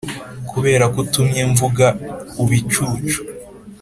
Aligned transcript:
kuberako 0.49 0.97
utumye 1.03 1.41
mvuga 1.51 1.85
ubicucu 2.41 3.19